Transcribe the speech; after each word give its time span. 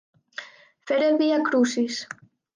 Fer 0.91 0.97
el 1.09 1.21
viacrucis. 1.23 2.01